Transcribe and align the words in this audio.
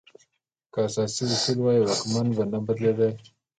که 0.71 0.79
اساسي 0.87 1.23
اصول 1.33 1.59
وای، 1.61 1.79
واکمن 1.81 2.27
به 2.35 2.43
نه 2.51 2.59
بدلولای. 2.67 3.13